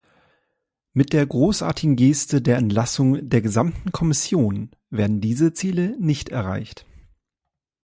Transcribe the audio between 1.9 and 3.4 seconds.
Geste der Entlassung